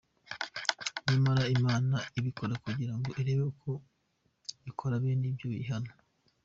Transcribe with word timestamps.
Nyamara 1.05 1.43
Imana 1.57 1.97
ibikora 2.19 2.53
kugira 2.63 2.93
ngo 2.97 3.09
irebe 3.21 3.45
ko 3.61 3.71
ukora 4.69 4.95
bene 5.01 5.25
ibyo 5.31 5.47
yihana. 5.55 5.91